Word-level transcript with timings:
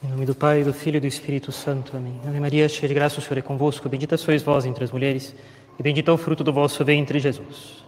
Em 0.00 0.06
nome 0.06 0.24
do 0.24 0.32
Pai, 0.32 0.62
do 0.62 0.72
Filho 0.72 0.98
e 0.98 1.00
do 1.00 1.08
Espírito 1.08 1.50
Santo. 1.50 1.96
Amém. 1.96 2.20
Ave 2.24 2.38
Maria, 2.38 2.68
cheia 2.68 2.86
de 2.86 2.94
graça, 2.94 3.18
o 3.18 3.20
Senhor 3.20 3.38
é 3.38 3.42
convosco. 3.42 3.88
Bendita 3.88 4.16
sois 4.16 4.44
vós 4.44 4.64
entre 4.64 4.84
as 4.84 4.92
mulheres, 4.92 5.34
e 5.76 5.82
bendito 5.82 6.08
é 6.08 6.14
o 6.14 6.16
fruto 6.16 6.44
do 6.44 6.52
vosso 6.52 6.84
ventre, 6.84 7.18
Jesus. 7.18 7.82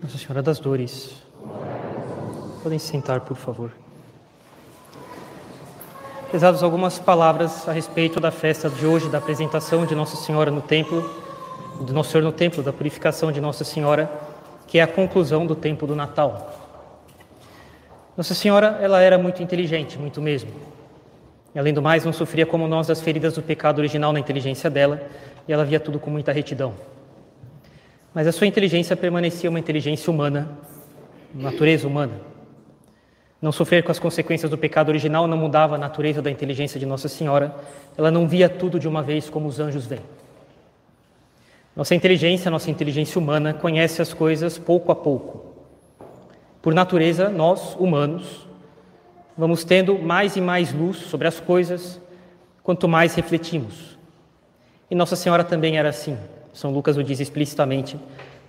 Nossa 0.00 0.16
Senhora 0.16 0.42
das 0.44 0.60
Dores. 0.60 1.16
Podem 2.62 2.78
se 2.78 2.86
sentar, 2.86 3.22
por 3.22 3.36
favor. 3.36 3.72
Pesados 6.30 6.62
algumas 6.62 7.00
palavras 7.00 7.68
a 7.68 7.72
respeito 7.72 8.20
da 8.20 8.30
festa 8.30 8.70
de 8.70 8.86
hoje, 8.86 9.08
da 9.08 9.18
apresentação 9.18 9.84
de 9.84 9.96
Nossa 9.96 10.14
Senhora 10.14 10.52
no 10.52 10.62
templo 10.62 11.27
do 11.80 11.92
Nosso 11.92 12.10
Senhor 12.10 12.24
no 12.24 12.32
templo, 12.32 12.62
da 12.62 12.72
purificação 12.72 13.32
de 13.32 13.40
Nossa 13.40 13.64
Senhora, 13.64 14.10
que 14.66 14.78
é 14.78 14.82
a 14.82 14.86
conclusão 14.86 15.46
do 15.46 15.54
tempo 15.54 15.86
do 15.86 15.96
Natal. 15.96 16.54
Nossa 18.16 18.34
Senhora, 18.34 18.78
ela 18.80 19.00
era 19.00 19.16
muito 19.16 19.42
inteligente, 19.42 19.98
muito 19.98 20.20
mesmo. 20.20 20.50
E, 21.54 21.58
além 21.58 21.72
do 21.72 21.80
mais, 21.80 22.04
não 22.04 22.12
sofria 22.12 22.44
como 22.44 22.66
nós 22.66 22.86
das 22.86 23.00
feridas 23.00 23.34
do 23.34 23.42
pecado 23.42 23.78
original 23.78 24.12
na 24.12 24.20
inteligência 24.20 24.68
dela, 24.68 25.00
e 25.46 25.52
ela 25.52 25.64
via 25.64 25.80
tudo 25.80 25.98
com 25.98 26.10
muita 26.10 26.32
retidão. 26.32 26.74
Mas 28.12 28.26
a 28.26 28.32
sua 28.32 28.46
inteligência 28.46 28.96
permanecia 28.96 29.48
uma 29.48 29.58
inteligência 29.58 30.10
humana, 30.10 30.48
natureza 31.34 31.86
humana. 31.86 32.14
Não 33.40 33.52
sofrer 33.52 33.84
com 33.84 33.92
as 33.92 34.00
consequências 34.00 34.50
do 34.50 34.58
pecado 34.58 34.88
original 34.88 35.28
não 35.28 35.38
mudava 35.38 35.76
a 35.76 35.78
natureza 35.78 36.20
da 36.20 36.30
inteligência 36.30 36.80
de 36.80 36.84
Nossa 36.84 37.08
Senhora. 37.08 37.54
Ela 37.96 38.10
não 38.10 38.26
via 38.26 38.48
tudo 38.48 38.80
de 38.80 38.88
uma 38.88 39.00
vez 39.00 39.30
como 39.30 39.46
os 39.46 39.60
anjos 39.60 39.86
veem. 39.86 40.02
Nossa 41.78 41.94
inteligência, 41.94 42.50
nossa 42.50 42.72
inteligência 42.72 43.20
humana, 43.20 43.54
conhece 43.54 44.02
as 44.02 44.12
coisas 44.12 44.58
pouco 44.58 44.90
a 44.90 44.96
pouco. 44.96 45.54
Por 46.60 46.74
natureza, 46.74 47.28
nós, 47.28 47.76
humanos, 47.76 48.48
vamos 49.36 49.62
tendo 49.62 49.96
mais 49.96 50.34
e 50.34 50.40
mais 50.40 50.72
luz 50.72 50.96
sobre 50.96 51.28
as 51.28 51.38
coisas 51.38 52.00
quanto 52.64 52.88
mais 52.88 53.14
refletimos. 53.14 53.96
E 54.90 54.94
Nossa 54.96 55.14
Senhora 55.14 55.44
também 55.44 55.78
era 55.78 55.90
assim. 55.90 56.18
São 56.52 56.72
Lucas 56.72 56.96
o 56.96 57.04
diz 57.04 57.20
explicitamente. 57.20 57.96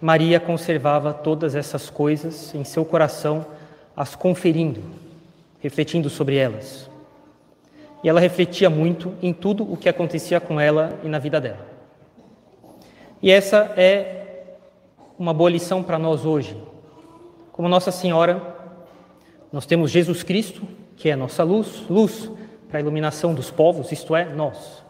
Maria 0.02 0.40
conservava 0.40 1.14
todas 1.14 1.54
essas 1.54 1.88
coisas 1.88 2.56
em 2.56 2.64
seu 2.64 2.84
coração, 2.84 3.46
as 3.96 4.16
conferindo, 4.16 4.82
refletindo 5.60 6.10
sobre 6.10 6.36
elas. 6.36 6.90
E 8.04 8.10
ela 8.10 8.20
refletia 8.20 8.72
muito 8.72 9.14
em 9.22 9.32
tudo 9.32 9.72
o 9.72 9.78
que 9.78 9.88
acontecia 9.88 10.40
com 10.40 10.60
ela 10.60 11.00
e 11.04 11.08
na 11.08 11.20
vida 11.20 11.40
dela. 11.40 11.79
E 13.22 13.32
essa 13.32 13.74
é 13.76 14.56
uma 15.18 15.34
boa 15.34 15.50
lição 15.50 15.84
para 15.84 16.00
nós 16.00 16.26
hoje. 16.26 16.56
Como 17.52 17.68
Nossa 17.68 17.92
Senhora, 17.92 18.42
nós 19.52 19.66
temos 19.66 19.92
Jesus 19.92 20.24
Cristo, 20.24 20.62
que 20.96 21.10
é 21.10 21.12
a 21.12 21.18
nossa 21.18 21.44
luz, 21.44 21.84
luz 21.90 22.32
para 22.70 22.78
a 22.78 22.82
iluminação 22.82 23.34
dos 23.34 23.52
povos, 23.52 23.92
isto 23.92 24.16
é, 24.16 24.24
nós. 24.24 24.82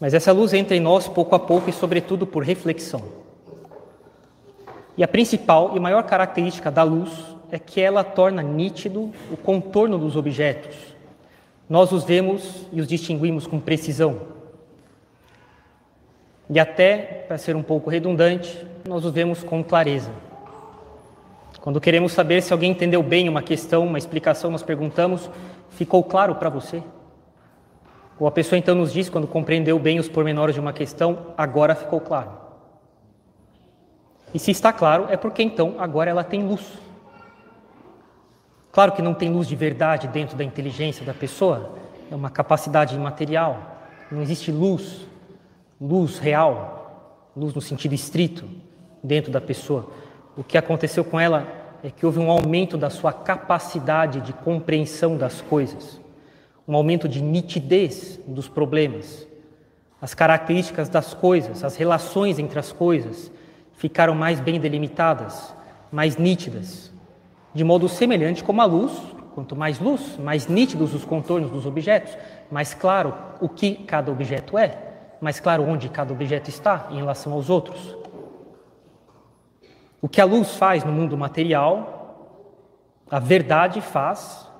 Mas 0.00 0.14
essa 0.14 0.32
luz 0.32 0.52
entra 0.52 0.76
em 0.76 0.80
nós 0.80 1.06
pouco 1.06 1.36
a 1.36 1.38
pouco 1.38 1.70
e, 1.70 1.72
sobretudo, 1.72 2.26
por 2.26 2.42
reflexão. 2.42 3.02
E 4.96 5.04
a 5.04 5.08
principal 5.08 5.76
e 5.76 5.80
maior 5.80 6.02
característica 6.02 6.72
da 6.72 6.82
luz 6.82 7.10
é 7.52 7.58
que 7.58 7.80
ela 7.80 8.02
torna 8.02 8.42
nítido 8.42 9.12
o 9.30 9.36
contorno 9.36 9.96
dos 9.96 10.16
objetos. 10.16 10.76
Nós 11.68 11.92
os 11.92 12.02
vemos 12.02 12.66
e 12.72 12.80
os 12.80 12.88
distinguimos 12.88 13.46
com 13.46 13.60
precisão. 13.60 14.31
E 16.52 16.60
até, 16.60 17.24
para 17.26 17.38
ser 17.38 17.56
um 17.56 17.62
pouco 17.62 17.88
redundante, 17.88 18.66
nós 18.86 19.06
os 19.06 19.10
vemos 19.10 19.42
com 19.42 19.64
clareza. 19.64 20.10
Quando 21.62 21.80
queremos 21.80 22.12
saber 22.12 22.42
se 22.42 22.52
alguém 22.52 22.72
entendeu 22.72 23.02
bem 23.02 23.26
uma 23.26 23.40
questão, 23.40 23.86
uma 23.86 23.96
explicação, 23.96 24.50
nós 24.50 24.62
perguntamos: 24.62 25.30
ficou 25.70 26.04
claro 26.04 26.34
para 26.34 26.50
você? 26.50 26.82
Ou 28.20 28.26
a 28.26 28.30
pessoa 28.30 28.58
então 28.58 28.74
nos 28.74 28.92
diz, 28.92 29.08
quando 29.08 29.26
compreendeu 29.26 29.78
bem 29.78 29.98
os 29.98 30.10
pormenores 30.10 30.54
de 30.54 30.60
uma 30.60 30.74
questão, 30.74 31.28
agora 31.38 31.74
ficou 31.74 32.02
claro. 32.02 32.32
E 34.34 34.38
se 34.38 34.50
está 34.50 34.74
claro, 34.74 35.06
é 35.08 35.16
porque 35.16 35.42
então 35.42 35.76
agora 35.78 36.10
ela 36.10 36.22
tem 36.22 36.42
luz. 36.42 36.70
Claro 38.70 38.92
que 38.92 39.00
não 39.00 39.14
tem 39.14 39.30
luz 39.30 39.48
de 39.48 39.56
verdade 39.56 40.06
dentro 40.06 40.36
da 40.36 40.44
inteligência 40.44 41.02
da 41.02 41.14
pessoa, 41.14 41.76
é 42.10 42.14
uma 42.14 42.28
capacidade 42.28 42.94
imaterial. 42.94 43.58
Não 44.10 44.20
existe 44.20 44.52
luz 44.52 45.10
luz 45.82 46.20
real, 46.20 47.26
luz 47.36 47.52
no 47.54 47.60
sentido 47.60 47.92
estrito, 47.92 48.44
dentro 49.02 49.32
da 49.32 49.40
pessoa. 49.40 49.90
O 50.36 50.44
que 50.44 50.56
aconteceu 50.56 51.04
com 51.04 51.18
ela 51.18 51.44
é 51.82 51.90
que 51.90 52.06
houve 52.06 52.20
um 52.20 52.30
aumento 52.30 52.78
da 52.78 52.88
sua 52.88 53.12
capacidade 53.12 54.20
de 54.20 54.32
compreensão 54.32 55.16
das 55.16 55.40
coisas, 55.40 56.00
um 56.68 56.76
aumento 56.76 57.08
de 57.08 57.20
nitidez 57.20 58.20
dos 58.28 58.48
problemas. 58.48 59.26
As 60.00 60.14
características 60.14 60.88
das 60.88 61.14
coisas, 61.14 61.64
as 61.64 61.74
relações 61.74 62.38
entre 62.38 62.60
as 62.60 62.70
coisas 62.70 63.32
ficaram 63.72 64.14
mais 64.14 64.38
bem 64.38 64.60
delimitadas, 64.60 65.52
mais 65.90 66.16
nítidas, 66.16 66.92
de 67.52 67.64
modo 67.64 67.88
semelhante 67.88 68.44
como 68.44 68.62
a 68.62 68.64
luz. 68.64 68.92
Quanto 69.34 69.56
mais 69.56 69.80
luz, 69.80 70.18
mais 70.18 70.46
nítidos 70.46 70.94
os 70.94 71.06
contornos 71.06 71.50
dos 71.50 71.64
objetos, 71.64 72.16
mais 72.50 72.74
claro 72.74 73.14
o 73.40 73.48
que 73.48 73.76
cada 73.76 74.12
objeto 74.12 74.58
é 74.58 74.91
mais 75.22 75.38
claro 75.38 75.62
onde 75.62 75.88
cada 75.88 76.12
objeto 76.12 76.50
está 76.50 76.88
em 76.90 76.96
relação 76.96 77.32
aos 77.32 77.48
outros. 77.48 77.96
O 80.00 80.08
que 80.08 80.20
a 80.20 80.24
luz 80.24 80.56
faz 80.56 80.82
no 80.82 80.90
mundo 80.90 81.16
material, 81.16 82.42
a 83.08 83.20
verdade 83.20 83.80
faz 83.80 84.50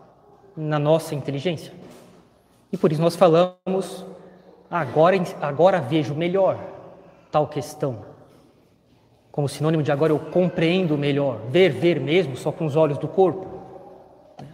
na 0.57 0.79
nossa 0.79 1.17
inteligência. 1.17 1.73
E 2.71 2.77
por 2.77 2.93
isso 2.93 3.03
nós 3.03 3.17
falamos, 3.17 4.07
agora, 4.71 5.17
agora 5.41 5.81
vejo 5.81 6.15
melhor 6.15 6.57
tal 7.29 7.49
questão. 7.49 8.13
Como 9.33 9.49
sinônimo 9.49 9.83
de 9.83 9.91
agora 9.91 10.13
eu 10.13 10.19
compreendo 10.21 10.97
melhor. 10.97 11.41
Ver, 11.49 11.71
ver 11.71 11.99
mesmo, 11.99 12.37
só 12.37 12.53
com 12.53 12.67
os 12.67 12.77
olhos 12.77 12.99
do 12.99 13.09
corpo. 13.09 13.49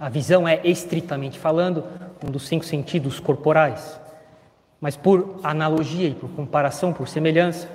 A 0.00 0.08
visão 0.08 0.48
é, 0.48 0.60
estritamente 0.64 1.38
falando, 1.38 1.84
um 2.26 2.30
dos 2.30 2.48
cinco 2.48 2.64
sentidos 2.64 3.20
corporais. 3.20 4.00
Mas 4.80 4.96
por 4.96 5.40
analogia 5.42 6.08
e 6.08 6.14
por 6.14 6.30
comparação, 6.30 6.92
por 6.92 7.08
semelhança, 7.08 7.68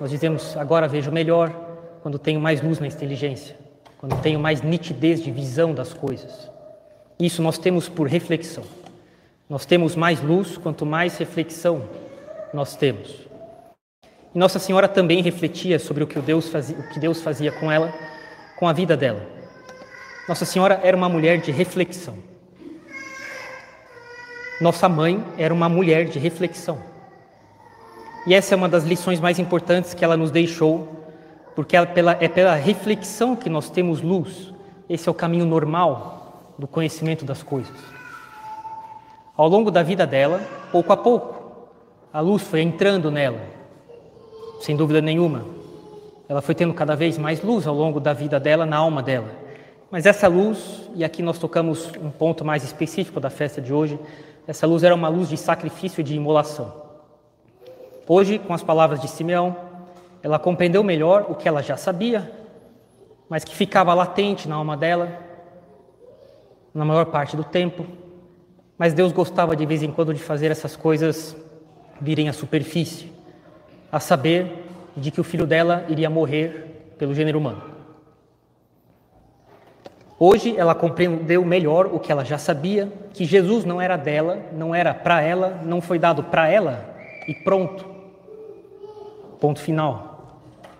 nós 0.00 0.10
dizemos 0.10 0.56
agora 0.56 0.88
vejo 0.88 1.12
melhor 1.12 1.50
quando 2.02 2.18
tenho 2.18 2.40
mais 2.40 2.60
luz 2.60 2.80
na 2.80 2.86
inteligência, 2.88 3.56
quando 3.98 4.20
tenho 4.20 4.40
mais 4.40 4.60
nitidez 4.60 5.22
de 5.22 5.30
visão 5.30 5.72
das 5.72 5.92
coisas. 5.94 6.50
Isso 7.18 7.40
nós 7.40 7.58
temos 7.58 7.88
por 7.88 8.08
reflexão. 8.08 8.64
Nós 9.48 9.64
temos 9.64 9.94
mais 9.94 10.20
luz 10.20 10.56
quanto 10.56 10.84
mais 10.84 11.16
reflexão 11.18 11.84
nós 12.52 12.74
temos. 12.74 13.28
E 14.34 14.38
Nossa 14.38 14.58
Senhora 14.58 14.88
também 14.88 15.22
refletia 15.22 15.78
sobre 15.78 16.02
o 16.02 16.06
que 16.06 16.18
Deus 16.20 16.48
fazia, 16.48 16.76
o 16.76 16.88
que 16.88 16.98
Deus 16.98 17.22
fazia 17.22 17.52
com 17.52 17.70
ela, 17.70 17.92
com 18.58 18.66
a 18.66 18.72
vida 18.72 18.96
dela. 18.96 19.24
Nossa 20.28 20.44
Senhora 20.44 20.80
era 20.82 20.96
uma 20.96 21.08
mulher 21.08 21.40
de 21.40 21.52
reflexão. 21.52 22.31
Nossa 24.62 24.88
mãe 24.88 25.20
era 25.36 25.52
uma 25.52 25.68
mulher 25.68 26.04
de 26.04 26.20
reflexão. 26.20 26.78
E 28.24 28.32
essa 28.32 28.54
é 28.54 28.56
uma 28.56 28.68
das 28.68 28.84
lições 28.84 29.18
mais 29.18 29.40
importantes 29.40 29.92
que 29.92 30.04
ela 30.04 30.16
nos 30.16 30.30
deixou, 30.30 30.86
porque 31.56 31.76
é 31.76 31.84
pela, 31.84 32.16
é 32.20 32.28
pela 32.28 32.54
reflexão 32.54 33.34
que 33.34 33.50
nós 33.50 33.68
temos 33.68 34.00
luz. 34.00 34.54
Esse 34.88 35.08
é 35.08 35.10
o 35.10 35.14
caminho 35.14 35.44
normal 35.44 36.54
do 36.56 36.68
conhecimento 36.68 37.24
das 37.24 37.42
coisas. 37.42 37.76
Ao 39.36 39.48
longo 39.48 39.68
da 39.68 39.82
vida 39.82 40.06
dela, 40.06 40.40
pouco 40.70 40.92
a 40.92 40.96
pouco, 40.96 41.66
a 42.12 42.20
luz 42.20 42.42
foi 42.42 42.60
entrando 42.60 43.10
nela, 43.10 43.40
sem 44.60 44.76
dúvida 44.76 45.00
nenhuma. 45.00 45.44
Ela 46.28 46.40
foi 46.40 46.54
tendo 46.54 46.72
cada 46.72 46.94
vez 46.94 47.18
mais 47.18 47.42
luz 47.42 47.66
ao 47.66 47.74
longo 47.74 47.98
da 47.98 48.12
vida 48.12 48.38
dela, 48.38 48.64
na 48.64 48.76
alma 48.76 49.02
dela. 49.02 49.41
Mas 49.92 50.06
essa 50.06 50.26
luz, 50.26 50.88
e 50.94 51.04
aqui 51.04 51.22
nós 51.22 51.38
tocamos 51.38 51.92
um 52.00 52.10
ponto 52.10 52.46
mais 52.46 52.64
específico 52.64 53.20
da 53.20 53.28
festa 53.28 53.60
de 53.60 53.74
hoje, 53.74 54.00
essa 54.46 54.66
luz 54.66 54.82
era 54.82 54.94
uma 54.94 55.08
luz 55.10 55.28
de 55.28 55.36
sacrifício 55.36 56.00
e 56.00 56.02
de 56.02 56.16
imolação. 56.16 56.72
Hoje, 58.08 58.38
com 58.38 58.54
as 58.54 58.62
palavras 58.62 59.02
de 59.02 59.08
Simeão, 59.08 59.54
ela 60.22 60.38
compreendeu 60.38 60.82
melhor 60.82 61.26
o 61.28 61.34
que 61.34 61.46
ela 61.46 61.62
já 61.62 61.76
sabia, 61.76 62.32
mas 63.28 63.44
que 63.44 63.54
ficava 63.54 63.92
latente 63.92 64.48
na 64.48 64.54
alma 64.54 64.78
dela, 64.78 65.12
na 66.72 66.86
maior 66.86 67.04
parte 67.04 67.36
do 67.36 67.44
tempo. 67.44 67.84
Mas 68.78 68.94
Deus 68.94 69.12
gostava 69.12 69.54
de 69.54 69.66
vez 69.66 69.82
em 69.82 69.92
quando 69.92 70.14
de 70.14 70.22
fazer 70.22 70.50
essas 70.50 70.74
coisas 70.74 71.36
virem 72.00 72.30
à 72.30 72.32
superfície, 72.32 73.12
a 73.92 74.00
saber 74.00 74.64
de 74.96 75.10
que 75.10 75.20
o 75.20 75.24
filho 75.24 75.46
dela 75.46 75.84
iria 75.86 76.08
morrer 76.08 76.94
pelo 76.96 77.14
gênero 77.14 77.38
humano. 77.38 77.71
Hoje 80.24 80.54
ela 80.56 80.72
compreendeu 80.72 81.44
melhor 81.44 81.86
o 81.86 81.98
que 81.98 82.12
ela 82.12 82.24
já 82.24 82.38
sabia, 82.38 82.92
que 83.12 83.24
Jesus 83.24 83.64
não 83.64 83.80
era 83.80 83.96
dela, 83.96 84.38
não 84.52 84.72
era 84.72 84.94
para 84.94 85.20
ela, 85.20 85.60
não 85.64 85.80
foi 85.80 85.98
dado 85.98 86.22
para 86.22 86.48
ela 86.48 86.94
e 87.26 87.34
pronto. 87.34 87.84
Ponto 89.40 89.58
final. 89.58 90.38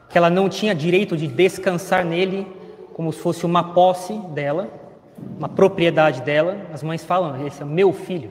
que 0.08 0.16
ela 0.16 0.30
não 0.30 0.48
tinha 0.48 0.72
direito 0.72 1.16
de 1.16 1.26
descansar 1.26 2.04
nele 2.04 2.46
como 2.94 3.12
se 3.12 3.18
fosse 3.18 3.44
uma 3.44 3.74
posse 3.74 4.12
dela, 4.28 4.68
uma 5.36 5.48
propriedade 5.48 6.22
dela. 6.22 6.58
As 6.72 6.80
mães 6.80 7.04
falam: 7.04 7.44
esse 7.44 7.62
é 7.62 7.64
meu 7.64 7.92
filho. 7.92 8.30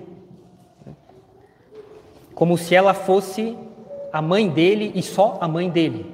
Como 2.34 2.58
se 2.58 2.74
ela 2.74 2.94
fosse 2.94 3.58
a 4.14 4.22
mãe 4.22 4.48
dele 4.48 4.94
e 4.96 5.04
só 5.04 5.38
a 5.42 5.48
mãe 5.50 5.70
dele. 5.70 6.10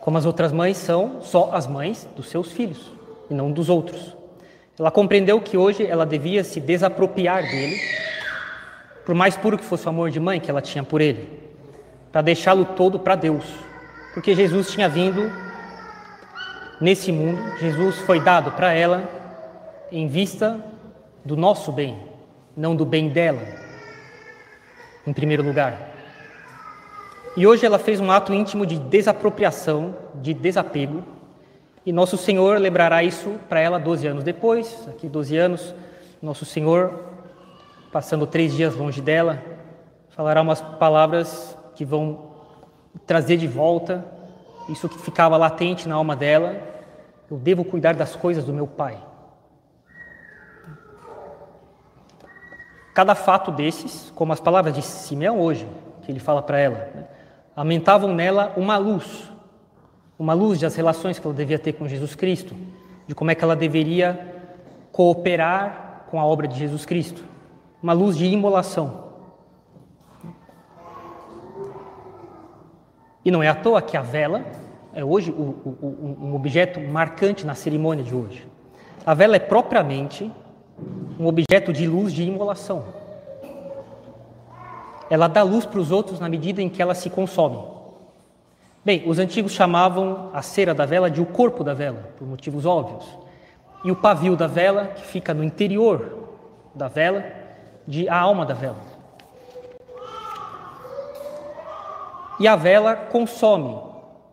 Como 0.00 0.16
as 0.16 0.24
outras 0.24 0.50
mães 0.50 0.78
são 0.78 1.20
só 1.20 1.50
as 1.52 1.66
mães 1.66 2.08
dos 2.16 2.30
seus 2.30 2.50
filhos 2.50 3.01
e 3.32 3.34
não 3.34 3.50
dos 3.50 3.68
outros. 3.68 4.16
Ela 4.78 4.90
compreendeu 4.90 5.40
que 5.40 5.56
hoje 5.56 5.84
ela 5.86 6.06
devia 6.06 6.44
se 6.44 6.60
desapropriar 6.60 7.42
dele, 7.42 7.76
por 9.04 9.14
mais 9.14 9.36
puro 9.36 9.58
que 9.58 9.64
fosse 9.64 9.86
o 9.86 9.88
amor 9.88 10.10
de 10.10 10.20
mãe 10.20 10.38
que 10.38 10.50
ela 10.50 10.62
tinha 10.62 10.84
por 10.84 11.00
ele, 11.00 11.28
para 12.12 12.22
deixá-lo 12.22 12.64
todo 12.64 12.98
para 12.98 13.16
Deus. 13.16 13.44
Porque 14.14 14.34
Jesus 14.34 14.70
tinha 14.70 14.88
vindo 14.88 15.32
nesse 16.80 17.10
mundo, 17.10 17.58
Jesus 17.58 17.98
foi 18.00 18.20
dado 18.20 18.52
para 18.52 18.72
ela 18.72 19.08
em 19.90 20.06
vista 20.06 20.62
do 21.24 21.36
nosso 21.36 21.72
bem, 21.72 21.98
não 22.56 22.76
do 22.76 22.84
bem 22.84 23.08
dela, 23.08 23.42
em 25.06 25.12
primeiro 25.12 25.42
lugar. 25.42 25.90
E 27.36 27.46
hoje 27.46 27.64
ela 27.64 27.78
fez 27.78 27.98
um 27.98 28.10
ato 28.10 28.34
íntimo 28.34 28.66
de 28.66 28.78
desapropriação, 28.78 29.96
de 30.16 30.34
desapego, 30.34 31.02
e 31.84 31.92
nosso 31.92 32.16
Senhor 32.16 32.58
lembrará 32.58 33.02
isso 33.02 33.38
para 33.48 33.60
ela 33.60 33.78
12 33.78 34.06
anos 34.06 34.24
depois, 34.24 34.88
aqui 34.88 35.08
12 35.08 35.36
anos, 35.36 35.74
nosso 36.20 36.44
Senhor, 36.44 37.00
passando 37.90 38.26
três 38.26 38.54
dias 38.54 38.74
longe 38.74 39.00
dela, 39.00 39.42
falará 40.10 40.40
umas 40.42 40.60
palavras 40.60 41.56
que 41.74 41.84
vão 41.84 42.32
trazer 43.06 43.36
de 43.36 43.48
volta 43.48 44.04
isso 44.68 44.88
que 44.88 44.98
ficava 44.98 45.36
latente 45.36 45.88
na 45.88 45.94
alma 45.94 46.14
dela. 46.14 46.56
Eu 47.30 47.36
devo 47.36 47.64
cuidar 47.64 47.94
das 47.94 48.14
coisas 48.14 48.44
do 48.44 48.52
meu 48.52 48.66
Pai. 48.66 48.98
Cada 52.94 53.14
fato 53.14 53.50
desses, 53.50 54.12
como 54.14 54.32
as 54.32 54.40
palavras 54.40 54.74
de 54.74 54.82
Simeão 54.82 55.40
hoje, 55.40 55.66
que 56.02 56.12
ele 56.12 56.20
fala 56.20 56.42
para 56.42 56.58
ela, 56.58 56.90
né? 56.94 57.06
aumentavam 57.56 58.12
nela 58.14 58.52
uma 58.56 58.76
luz, 58.76 59.31
uma 60.22 60.34
luz 60.34 60.60
das 60.60 60.76
relações 60.76 61.18
que 61.18 61.26
ela 61.26 61.34
devia 61.34 61.58
ter 61.58 61.72
com 61.72 61.88
Jesus 61.88 62.14
Cristo, 62.14 62.54
de 63.08 63.12
como 63.12 63.32
é 63.32 63.34
que 63.34 63.42
ela 63.42 63.56
deveria 63.56 64.40
cooperar 64.92 66.04
com 66.08 66.20
a 66.20 66.24
obra 66.24 66.46
de 66.46 66.56
Jesus 66.56 66.86
Cristo, 66.86 67.24
uma 67.82 67.92
luz 67.92 68.16
de 68.16 68.26
imolação. 68.26 69.02
E 73.24 73.32
não 73.32 73.42
é 73.42 73.48
à 73.48 73.54
toa 73.56 73.82
que 73.82 73.96
a 73.96 74.00
vela 74.00 74.44
é 74.94 75.04
hoje 75.04 75.32
o, 75.32 75.42
o, 75.82 76.16
um 76.22 76.36
objeto 76.36 76.78
marcante 76.80 77.44
na 77.44 77.56
cerimônia 77.56 78.04
de 78.04 78.14
hoje. 78.14 78.46
A 79.04 79.14
vela 79.14 79.34
é 79.34 79.40
propriamente 79.40 80.30
um 81.18 81.26
objeto 81.26 81.72
de 81.72 81.84
luz 81.84 82.12
de 82.12 82.22
imolação. 82.22 82.84
Ela 85.10 85.26
dá 85.26 85.42
luz 85.42 85.66
para 85.66 85.80
os 85.80 85.90
outros 85.90 86.20
na 86.20 86.28
medida 86.28 86.62
em 86.62 86.68
que 86.68 86.80
ela 86.80 86.94
se 86.94 87.10
consome. 87.10 87.71
Bem, 88.84 89.04
os 89.06 89.20
antigos 89.20 89.52
chamavam 89.52 90.30
a 90.32 90.42
cera 90.42 90.74
da 90.74 90.84
vela 90.84 91.08
de 91.08 91.20
o 91.20 91.26
corpo 91.26 91.62
da 91.62 91.72
vela, 91.72 92.10
por 92.18 92.26
motivos 92.26 92.66
óbvios. 92.66 93.06
E 93.84 93.92
o 93.92 93.96
pavio 93.96 94.36
da 94.36 94.48
vela, 94.48 94.86
que 94.86 95.02
fica 95.02 95.32
no 95.32 95.44
interior 95.44 96.30
da 96.74 96.88
vela, 96.88 97.24
de 97.86 98.08
a 98.08 98.18
alma 98.18 98.44
da 98.44 98.54
vela. 98.54 98.80
E 102.40 102.48
a 102.48 102.56
vela 102.56 102.96
consome 102.96 103.78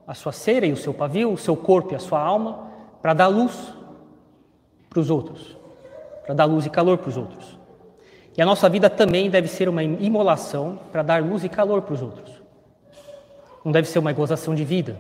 a 0.08 0.16
sua 0.16 0.32
cera 0.32 0.66
e 0.66 0.72
o 0.72 0.78
seu 0.78 0.96
pavio, 0.96 1.32
o 1.32 1.38
seu 1.38 1.56
corpo 1.56 1.94
e 1.94 1.96
a 1.96 2.00
sua 2.00 2.20
alma, 2.20 2.72
para 3.04 3.14
dar 3.14 3.28
luz 3.28 3.72
para 4.90 5.00
os 5.00 5.12
outros, 5.12 5.56
para 6.26 6.34
dar 6.34 6.46
luz 6.46 6.66
e 6.66 6.72
calor 6.72 6.98
para 6.98 7.10
os 7.10 7.18
outros. 7.18 7.60
E 8.36 8.42
a 8.42 8.46
nossa 8.46 8.68
vida 8.68 8.90
também 8.90 9.30
deve 9.30 9.48
ser 9.48 9.70
uma 9.70 9.84
imolação 9.84 10.80
para 10.92 11.04
dar 11.04 11.22
luz 11.22 11.44
e 11.44 11.50
calor 11.50 11.84
para 11.84 11.94
os 11.94 12.02
outros. 12.02 12.39
Não 13.70 13.72
deve 13.72 13.88
ser 13.88 14.00
uma 14.00 14.12
gozação 14.12 14.56
de 14.56 14.66
vida. 14.66 14.98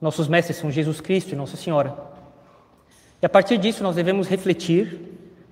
Nossos 0.00 0.26
mestres 0.26 0.56
são 0.56 0.72
Jesus 0.72 1.00
Cristo 1.00 1.30
e 1.30 1.36
Nossa 1.36 1.56
Senhora. 1.56 1.96
E 3.22 3.24
a 3.24 3.28
partir 3.28 3.56
disso 3.58 3.80
nós 3.84 3.94
devemos 3.94 4.26
refletir. 4.26 4.98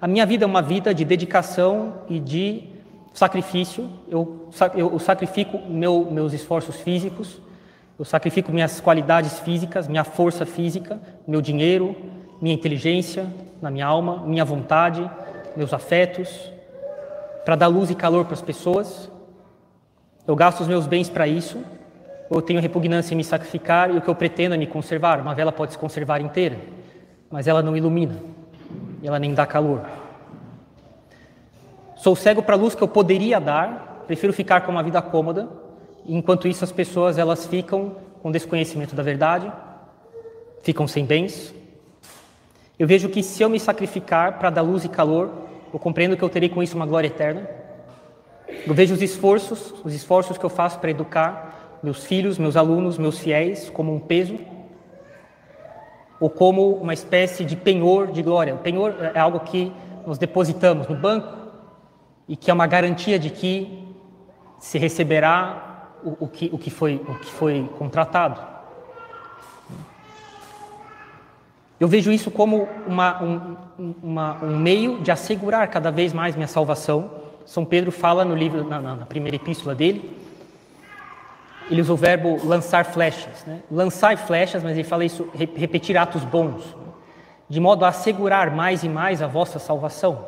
A 0.01 0.09
minha 0.09 0.27
vida 0.27 0.45
é 0.45 0.47
uma 0.49 0.61
vida 0.61 0.93
de 0.93 1.05
dedicação 1.05 2.01
e 2.09 2.19
de 2.19 2.65
sacrifício. 3.13 3.89
Eu, 4.09 4.49
eu 4.75 4.99
sacrifico 4.99 5.61
meu, 5.69 6.11
meus 6.11 6.33
esforços 6.33 6.75
físicos, 6.81 7.41
eu 7.97 8.05
sacrifico 8.05 8.51
minhas 8.51 8.81
qualidades 8.81 9.39
físicas, 9.39 9.87
minha 9.87 10.03
força 10.03 10.45
física, 10.45 11.01
meu 11.29 11.41
dinheiro, 11.41 11.95
minha 12.43 12.53
inteligência 12.53 13.33
na 13.63 13.71
minha 13.71 13.87
alma, 13.87 14.25
minha 14.27 14.45
vontade, 14.45 15.09
meus 15.57 15.73
afetos, 15.73 16.51
para 17.45 17.55
dar 17.55 17.69
luz 17.69 17.91
e 17.91 17.95
calor 17.95 18.25
para 18.25 18.35
as 18.35 18.43
pessoas. 18.43 19.09
Eu 20.27 20.35
gasto 20.35 20.63
os 20.63 20.67
meus 20.67 20.89
bens 20.89 21.09
para 21.09 21.29
isso, 21.29 21.63
ou 22.29 22.41
tenho 22.41 22.61
repugnância 22.61 23.15
em 23.15 23.17
me 23.17 23.25
sacrificar 23.25 23.91
e 23.91 23.99
o 23.99 24.00
que 24.00 24.09
eu 24.09 24.15
pretendo 24.15 24.55
é 24.55 24.59
me 24.59 24.67
conservar. 24.67 25.21
Uma 25.21 25.35
vela 25.35 25.53
pode 25.53 25.73
se 25.73 25.79
conservar 25.79 26.21
inteira, 26.21 26.59
mas 27.31 27.47
ela 27.47 27.62
não 27.62 27.76
ilumina, 27.76 28.17
ela 29.03 29.19
nem 29.19 29.35
dá 29.35 29.47
calor. 29.47 29.82
Sou 31.97 32.17
cego 32.17 32.43
para 32.43 32.55
a 32.55 32.59
luz 32.59 32.75
que 32.75 32.82
eu 32.82 32.88
poderia 32.88 33.41
dar, 33.41 34.05
prefiro 34.06 34.32
ficar 34.32 34.62
com 34.62 34.73
uma 34.73 34.82
vida 34.82 35.00
cômoda, 35.00 35.49
enquanto 36.06 36.49
isso 36.49 36.65
as 36.65 36.73
pessoas 36.73 37.19
elas 37.19 37.47
ficam 37.47 37.97
com 38.23 38.31
desconhecimento 38.31 38.94
da 38.94 39.03
verdade, 39.03 39.50
ficam 40.62 40.87
sem 40.87 41.05
bens. 41.05 41.55
Eu 42.79 42.87
vejo 42.87 43.09
que 43.09 43.23
se 43.23 43.43
eu 43.43 43.49
me 43.49 43.61
sacrificar 43.61 44.38
para 44.38 44.50
dar 44.50 44.62
luz 44.62 44.85
e 44.85 44.88
calor, 44.88 45.31
eu 45.73 45.79
compreendo 45.79 46.17
que 46.17 46.23
eu 46.23 46.29
terei 46.29 46.49
com 46.49 46.62
isso 46.62 46.76
uma 46.76 46.87
glória 46.87 47.06
eterna. 47.06 47.49
Eu 48.67 48.75
vejo 48.75 48.94
os 48.94 49.03
esforços, 49.03 49.75
os 49.85 49.94
esforços 49.94 50.37
que 50.37 50.44
eu 50.44 50.50
faço 50.50 50.79
para 50.79 50.91
educar 50.91 51.54
meus 51.85 52.07
filhos, 52.07 52.39
meus 52.39 52.57
alunos, 52.57 52.97
meus 52.97 53.19
fiéis 53.19 53.69
como 53.69 53.95
um 53.95 54.01
peso 54.01 54.39
ou 56.19 56.31
como 56.31 56.77
uma 56.77 56.95
espécie 56.95 57.45
de 57.45 57.55
penhor 57.55 58.11
de 58.11 58.23
glória. 58.23 58.55
O 58.55 58.59
penhor 58.59 58.95
é 59.15 59.19
algo 59.19 59.41
que 59.41 59.71
nós 60.07 60.17
depositamos 60.17 60.89
no 60.89 60.97
banco 60.97 61.29
e 62.27 62.37
que 62.37 62.51
é 62.51 62.55
uma 62.55 62.67
garantia 62.67 63.19
de 63.19 63.29
que 63.29 63.87
se 64.59 64.79
receberá 64.79 65.91
o, 66.03 66.25
o, 66.25 66.29
que, 66.29 66.49
o, 66.51 66.57
que, 66.57 66.71
foi, 66.71 66.97
o 67.07 67.15
que 67.17 67.31
foi 67.31 67.69
contratado. 67.79 68.41
Eu 71.79 71.87
vejo 71.87 72.11
isso 72.11 72.31
como 72.31 72.67
uma, 72.87 73.23
um, 73.23 73.57
uma, 74.03 74.43
um 74.43 74.57
meio 74.57 75.00
de 75.00 75.11
assegurar 75.11 75.69
cada 75.69 75.91
vez 75.91 76.14
mais 76.14 76.35
minha 76.35 76.49
salvação. 76.49 77.11
São 77.45 77.62
Pedro 77.62 77.93
fala 77.93 78.25
no 78.25 78.35
livro, 78.35 78.67
na, 78.67 78.81
na 78.81 79.05
primeira 79.05 79.37
epístola 79.37 79.75
dele, 79.75 80.24
ele 81.71 81.80
usa 81.80 81.92
o 81.92 81.97
verbo 81.97 82.38
lançar 82.44 82.85
flechas. 82.85 83.44
Né? 83.47 83.61
Lançar 83.71 84.16
flechas, 84.18 84.62
mas 84.62 84.73
ele 84.73 84.85
fala 84.85 85.04
isso, 85.04 85.28
repetir 85.35 85.97
atos 85.97 86.25
bons, 86.25 86.76
de 87.49 87.61
modo 87.61 87.85
a 87.85 87.88
assegurar 87.88 88.50
mais 88.50 88.85
e 88.85 88.88
mais 88.88 89.23
a 89.23 89.26
vossa 89.26 89.59
salvação. 89.59 90.26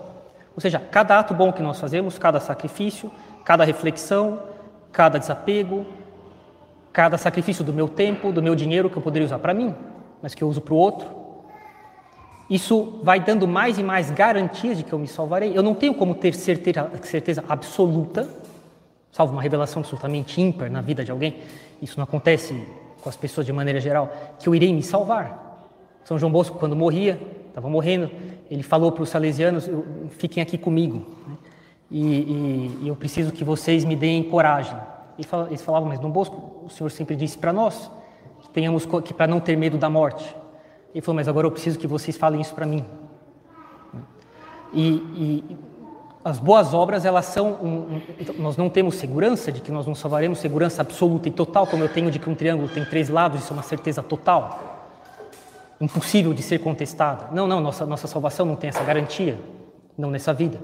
Ou 0.55 0.61
seja, 0.61 0.78
cada 0.78 1.19
ato 1.19 1.35
bom 1.35 1.52
que 1.52 1.62
nós 1.62 1.78
fazemos, 1.78 2.19
cada 2.19 2.40
sacrifício, 2.40 3.11
cada 3.45 3.64
reflexão, 3.64 4.43
cada 4.90 5.19
desapego, 5.19 5.87
cada 6.93 7.19
sacrifício 7.19 7.62
do 7.62 7.73
meu 7.73 7.88
tempo, 7.88 8.33
do 8.33 8.43
meu 8.43 8.55
dinheiro 8.55 8.88
que 8.88 8.97
eu 8.97 9.02
poderia 9.02 9.26
usar 9.26 9.38
para 9.38 9.52
mim, 9.52 9.75
mas 10.23 10.35
que 10.35 10.43
eu 10.43 10.49
uso 10.49 10.62
para 10.62 10.73
o 10.73 10.76
outro, 10.78 11.26
isso 12.49 13.00
vai 13.02 13.21
dando 13.21 13.47
mais 13.47 13.78
e 13.78 13.83
mais 13.83 14.11
garantias 14.11 14.78
de 14.78 14.85
que 14.85 14.93
eu 14.93 14.99
me 14.99 15.07
salvarei. 15.07 15.57
Eu 15.57 15.62
não 15.62 15.75
tenho 15.75 15.95
como 15.95 16.14
ter 16.14 16.33
certeza, 16.35 16.90
certeza 17.02 17.45
absoluta, 17.49 18.28
salvo 19.17 19.33
uma 19.33 19.41
revelação 19.41 19.81
absolutamente 19.81 20.39
ímpar 20.43 20.71
na 20.71 20.83
vida 20.83 21.03
de 21.03 21.11
alguém, 21.11 21.39
isso 21.81 21.97
não 21.97 22.05
acontece 22.05 22.55
com 23.01 23.09
as 23.09 23.17
pessoas 23.17 23.47
de 23.47 23.53
maneira 23.53 23.81
geral, 23.81 24.13
que 24.39 24.47
eu 24.47 24.55
irei 24.55 24.71
me 24.75 24.83
salvar. 24.83 25.73
São 26.05 26.19
João 26.19 26.31
Bosco, 26.31 26.59
quando 26.59 26.77
morria, 26.77 27.19
estava 27.49 27.67
morrendo, 27.67 28.11
ele 28.51 28.63
falou 28.63 28.93
para 28.93 29.03
os 29.03 29.09
salesianos: 29.09 29.71
fiquem 30.19 30.43
aqui 30.43 30.59
comigo, 30.59 30.99
né? 31.27 31.35
e, 31.91 32.03
e, 32.03 32.79
e, 32.83 32.89
eu 32.89 32.95
preciso 32.95 33.33
que 33.33 33.43
vocês 33.43 33.87
me 33.87 33.97
deem 33.97 34.23
coragem. 34.23 34.77
Eles 35.49 35.63
falavam, 35.63 35.89
mas 35.89 35.99
Dom 35.99 36.11
Bosco, 36.11 36.67
o 36.67 36.69
Senhor 36.69 36.91
sempre 36.91 37.17
disse 37.17 37.39
para 37.39 37.55
nós 37.55 37.91
que 38.43 38.51
tenhamos 38.51 38.87
que 39.03 39.15
para 39.15 39.27
não 39.27 39.41
ter 39.41 39.57
medo 39.57 39.79
da 39.79 39.89
morte. 39.89 40.37
Ele 40.95 41.01
falou, 41.01 41.17
mas 41.17 41.27
agora 41.27 41.47
eu 41.47 41.51
preciso 41.51 41.79
que 41.79 41.87
vocês 41.87 42.19
falem 42.19 42.43
isso 42.43 42.55
para 42.55 42.67
mim. 42.67 42.85
E, 44.75 44.89
e, 44.89 45.57
as 46.26 46.40
boas 46.40 46.75
obras, 46.75 47.04
elas 47.04 47.26
são. 47.26 47.52
Um, 47.62 47.68
um, 47.68 48.02
nós 48.38 48.56
não 48.56 48.68
temos 48.68 48.97
segurança 48.97 49.52
de 49.52 49.61
que 49.61 49.71
nós 49.71 49.87
não 49.87 49.95
salvaremos, 49.95 50.40
segurança 50.40 50.83
absoluta 50.83 51.28
e 51.28 51.30
total, 51.30 51.68
como 51.68 51.85
eu 51.85 51.88
tenho 51.88 52.11
de 52.11 52.18
que 52.18 52.28
um 52.28 52.35
triângulo 52.35 52.68
tem 52.68 52.85
três 52.85 53.09
lados, 53.09 53.45
isso 53.45 53.52
é 53.52 53.56
uma 53.56 53.62
certeza 53.62 54.02
total. 54.02 54.90
Impossível 55.80 56.35
de 56.35 56.42
ser 56.42 56.59
contestada. 56.59 57.28
Não, 57.30 57.47
não, 57.47 57.61
nossa, 57.61 57.87
nossa 57.87 58.09
salvação 58.09 58.45
não 58.45 58.56
tem 58.56 58.71
essa 58.71 58.83
garantia, 58.83 59.38
não 59.97 60.11
nessa 60.11 60.35
vida. 60.35 60.59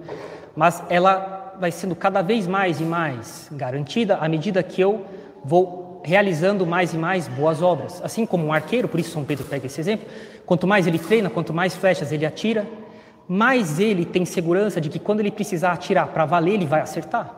Mas 0.57 0.83
ela 0.89 1.55
vai 1.61 1.71
sendo 1.71 1.95
cada 1.95 2.23
vez 2.23 2.49
mais 2.49 2.81
e 2.81 2.85
mais 2.85 3.49
garantida 3.53 4.17
à 4.17 4.29
medida 4.29 4.65
que 4.65 4.81
eu 4.81 5.07
vou 5.45 6.03
realizando 6.05 6.67
mais 6.67 6.93
e 6.93 6.99
mais 6.99 7.29
boas 7.29 7.63
obras. 7.63 8.03
Assim 8.03 8.27
como 8.27 8.47
um 8.47 8.53
arqueiro, 8.53 8.89
por 8.89 8.99
isso 8.99 9.13
São 9.13 9.23
Pedro 9.23 9.45
pega 9.45 9.67
esse 9.67 9.81
exemplo, 9.81 10.09
quanto 10.45 10.67
mais 10.67 10.89
ele 10.89 10.99
treina, 10.99 11.31
quanto 11.31 11.55
mais 11.55 11.77
flechas 11.77 12.11
ele 12.11 12.27
atira, 12.27 12.67
mais 13.33 13.81
ele 13.81 14.05
tem 14.05 14.27
segurança 14.27 14.79
de 14.79 14.91
que 14.91 14.99
quando 14.99 15.21
ele 15.21 15.31
precisar 15.31 15.73
atirar 15.73 16.09
para 16.09 16.27
valer, 16.27 16.53
ele 16.53 16.67
vai 16.67 16.83
acertar. 16.83 17.31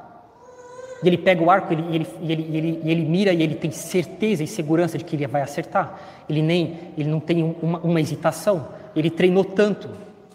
E 1.01 1.07
ele 1.07 1.17
pega 1.17 1.41
o 1.41 1.49
arco 1.49 1.73
ele, 1.73 1.85
ele, 1.95 2.07
ele, 2.21 2.57
ele, 2.57 2.81
ele 2.85 3.05
mira 3.05 3.33
e 3.33 3.41
ele 3.41 3.55
tem 3.55 3.71
certeza 3.71 4.43
e 4.43 4.47
segurança 4.49 4.99
de 4.99 5.05
que 5.05 5.15
ele 5.15 5.25
vai 5.29 5.43
acertar. 5.43 6.01
Ele 6.29 6.43
nem, 6.43 6.81
ele 6.99 7.09
não 7.09 7.21
tem 7.21 7.57
uma, 7.63 7.79
uma 7.79 8.01
hesitação. 8.01 8.67
Ele 8.97 9.09
treinou 9.09 9.45
tanto 9.45 9.89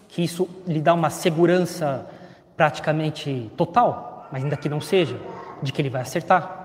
que 0.08 0.22
isso 0.24 0.48
lhe 0.66 0.80
dá 0.80 0.94
uma 0.94 1.10
segurança 1.10 2.06
praticamente 2.56 3.50
total, 3.54 4.28
mas 4.32 4.42
ainda 4.42 4.56
que 4.56 4.68
não 4.68 4.80
seja, 4.80 5.20
de 5.62 5.74
que 5.74 5.82
ele 5.82 5.90
vai 5.90 6.00
acertar. 6.00 6.56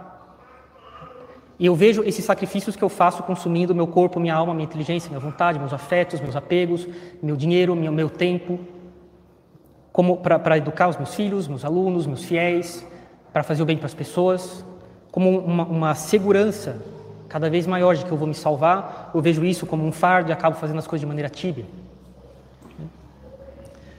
E 1.59 1.65
eu 1.65 1.75
vejo 1.75 2.01
esses 2.03 2.23
sacrifícios 2.23 2.77
que 2.77 2.83
eu 2.83 2.89
faço 2.89 3.23
consumindo 3.23 3.75
meu 3.75 3.87
corpo, 3.87 4.21
minha 4.21 4.35
alma, 4.35 4.53
minha 4.53 4.65
inteligência, 4.65 5.09
minha 5.09 5.19
vontade, 5.19 5.59
meus 5.59 5.73
afetos, 5.73 6.21
meus 6.21 6.35
apegos, 6.35 6.87
meu 7.21 7.35
dinheiro, 7.35 7.75
meu, 7.75 7.91
meu 7.91 8.09
tempo, 8.09 8.57
como 9.95 10.17
para 10.17 10.57
educar 10.57 10.89
os 10.89 10.97
meus 10.97 11.15
filhos, 11.15 11.47
meus 11.47 11.63
alunos, 11.63 12.05
meus 12.05 12.25
fiéis, 12.25 12.85
para 13.31 13.43
fazer 13.43 13.63
o 13.63 13.65
bem 13.65 13.77
para 13.77 13.85
as 13.85 13.93
pessoas, 13.93 14.65
como 15.09 15.39
uma, 15.39 15.63
uma, 15.63 15.95
segurança 15.95 16.75
cada 17.29 17.49
vez 17.49 17.65
maior 17.65 17.95
de 17.95 18.03
que 18.03 18.11
eu 18.11 18.17
vou 18.17 18.27
me 18.27 18.33
salvar. 18.33 19.11
Eu 19.15 19.21
vejo 19.21 19.45
isso 19.45 19.65
como 19.65 19.85
um 19.85 19.93
fardo 19.93 20.29
e 20.29 20.33
acabo 20.33 20.57
fazendo 20.57 20.79
as 20.79 20.85
coisas 20.85 20.99
de 20.99 21.05
maneira 21.05 21.29
tíbia. 21.29 21.63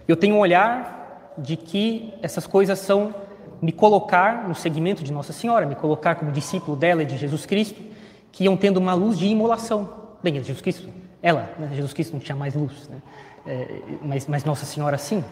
Eu 0.06 0.18
tenho 0.18 0.36
um 0.36 0.38
olhar 0.38 1.32
de 1.38 1.56
que 1.56 2.12
essas 2.20 2.46
coisas 2.46 2.78
são 2.78 3.14
me 3.62 3.72
colocar 3.72 4.46
no 4.46 4.54
segmento 4.54 5.02
de 5.02 5.10
Nossa 5.10 5.32
Senhora, 5.32 5.64
me 5.64 5.76
colocar 5.76 6.16
como 6.16 6.30
discípulo 6.30 6.76
dela 6.76 7.04
e 7.04 7.06
de 7.06 7.16
Jesus 7.16 7.46
Cristo, 7.46 7.82
que 8.30 8.44
iam 8.44 8.54
tendo 8.54 8.76
uma 8.76 8.92
luz 8.92 9.18
de 9.18 9.26
imolação. 9.28 9.88
Bem, 10.22 10.34
Jesus 10.34 10.60
Cristo, 10.60 10.90
ela, 11.22 11.48
né? 11.58 11.70
Jesus 11.72 11.94
Cristo 11.94 12.12
não 12.12 12.20
tinha 12.20 12.36
mais 12.36 12.54
luz, 12.54 12.86
né? 12.86 13.00
é, 13.46 13.80
mas, 14.02 14.26
mas 14.26 14.44
Nossa 14.44 14.66
Senhora 14.66 14.98
sim 14.98 15.24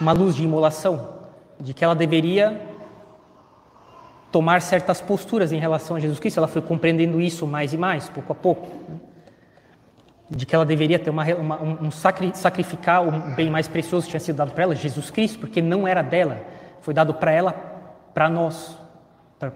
uma 0.00 0.12
luz 0.12 0.34
de 0.34 0.42
imolação, 0.42 1.20
de 1.58 1.74
que 1.74 1.84
ela 1.84 1.94
deveria 1.94 2.60
tomar 4.32 4.62
certas 4.62 5.00
posturas 5.00 5.52
em 5.52 5.58
relação 5.58 5.96
a 5.96 6.00
Jesus 6.00 6.18
Cristo. 6.18 6.38
Ela 6.38 6.48
foi 6.48 6.62
compreendendo 6.62 7.20
isso 7.20 7.46
mais 7.46 7.72
e 7.72 7.76
mais, 7.76 8.08
pouco 8.08 8.32
a 8.32 8.34
pouco. 8.34 8.66
Né? 8.88 8.96
De 10.30 10.46
que 10.46 10.54
ela 10.54 10.64
deveria 10.64 10.98
ter 10.98 11.10
uma, 11.10 11.24
uma, 11.34 11.62
um 11.62 11.90
sacri, 11.90 12.30
sacrificar 12.34 13.06
o 13.06 13.34
bem 13.34 13.50
mais 13.50 13.66
precioso 13.66 14.06
que 14.06 14.10
tinha 14.10 14.20
sido 14.20 14.36
dado 14.36 14.52
para 14.52 14.62
ela, 14.62 14.74
Jesus 14.76 15.10
Cristo, 15.10 15.40
porque 15.40 15.60
não 15.60 15.88
era 15.88 16.02
dela, 16.02 16.40
foi 16.80 16.94
dado 16.94 17.14
para 17.14 17.32
ela, 17.32 17.52
para 18.14 18.30
nós, 18.30 18.78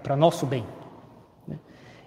para 0.02 0.16
nosso 0.16 0.44
bem. 0.44 0.66
Né? 1.46 1.56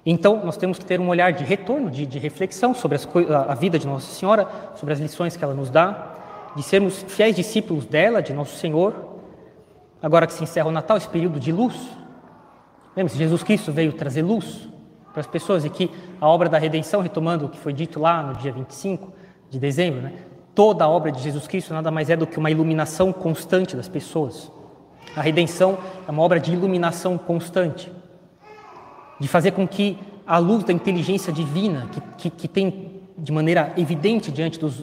Então, 0.05 0.43
nós 0.43 0.57
temos 0.57 0.77
que 0.77 0.85
ter 0.85 0.99
um 0.99 1.07
olhar 1.07 1.31
de 1.31 1.45
retorno, 1.45 1.89
de, 1.89 2.05
de 2.05 2.19
reflexão 2.19 2.73
sobre 2.73 2.97
as, 2.97 3.07
a 3.47 3.55
vida 3.55 3.79
de 3.79 3.87
Nossa 3.87 4.13
Senhora, 4.13 4.45
sobre 4.75 4.93
as 4.93 4.99
lições 4.99 5.37
que 5.37 5.43
ela 5.45 5.53
nos 5.53 5.69
dá, 5.69 6.16
de 6.55 6.63
sermos 6.63 7.03
fiéis 7.07 7.35
discípulos 7.35 7.85
dela, 7.85 8.21
de 8.21 8.33
nosso 8.33 8.55
Senhor, 8.57 9.19
agora 10.01 10.27
que 10.27 10.33
se 10.33 10.43
encerra 10.43 10.67
o 10.67 10.71
Natal, 10.71 10.97
esse 10.97 11.09
período 11.09 11.39
de 11.39 11.51
luz. 11.51 11.75
Lembre-se, 12.95 13.17
Jesus 13.17 13.43
Cristo 13.43 13.71
veio 13.71 13.93
trazer 13.93 14.21
luz 14.21 14.67
para 15.11 15.21
as 15.21 15.27
pessoas 15.27 15.65
e 15.65 15.69
que 15.69 15.91
a 16.19 16.27
obra 16.27 16.49
da 16.49 16.57
redenção, 16.57 17.01
retomando 17.01 17.45
o 17.45 17.49
que 17.49 17.57
foi 17.57 17.73
dito 17.73 17.99
lá 17.99 18.23
no 18.23 18.35
dia 18.35 18.51
25 18.51 19.13
de 19.49 19.59
dezembro, 19.59 20.01
né? 20.01 20.13
toda 20.53 20.85
a 20.85 20.87
obra 20.87 21.11
de 21.11 21.21
Jesus 21.21 21.47
Cristo 21.47 21.73
nada 21.73 21.91
mais 21.91 22.09
é 22.09 22.15
do 22.15 22.25
que 22.25 22.39
uma 22.39 22.49
iluminação 22.49 23.13
constante 23.13 23.75
das 23.75 23.87
pessoas. 23.87 24.51
A 25.15 25.21
redenção 25.21 25.77
é 26.07 26.11
uma 26.11 26.23
obra 26.23 26.39
de 26.39 26.51
iluminação 26.51 27.17
constante, 27.17 27.91
de 29.19 29.27
fazer 29.27 29.51
com 29.51 29.67
que 29.67 29.97
a 30.25 30.39
luz 30.39 30.63
da 30.63 30.73
inteligência 30.73 31.31
divina, 31.31 31.87
que, 31.91 32.01
que, 32.17 32.29
que 32.29 32.47
tem 32.47 32.86
de 33.17 33.31
maneira 33.31 33.73
evidente 33.75 34.31
diante 34.31 34.59
dos, 34.59 34.79